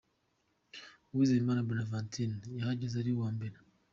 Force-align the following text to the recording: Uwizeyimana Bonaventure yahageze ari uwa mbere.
Uwizeyimana 1.11 1.65
Bonaventure 1.67 2.35
yahageze 2.57 2.95
ari 2.97 3.11
uwa 3.15 3.29
mbere. 3.35 3.57